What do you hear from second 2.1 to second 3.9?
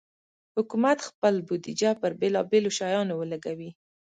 بېلابېلو شیانو ولګوي.